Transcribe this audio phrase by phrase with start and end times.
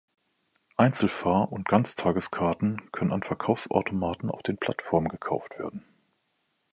[0.77, 5.85] Einzelfahr- und Ganztageskarten können an Verkaufsautomaten auf den Plattformen gekauft werden.